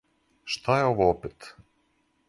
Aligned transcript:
Шта 0.53 0.79
је 0.79 0.87
ово 0.93 1.11
опет? 1.13 1.51